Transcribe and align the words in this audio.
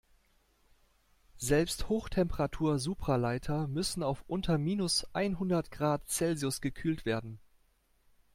Selbst 1.37 1.87
Hochtemperatur-Supraleiter 1.89 3.67
müssen 3.67 4.01
auf 4.01 4.23
unter 4.27 4.57
minus 4.57 5.05
einhundert 5.13 5.69
Grad 5.69 6.09
Celsius 6.09 6.59
gekühlt 6.59 7.05
werden. 7.05 7.39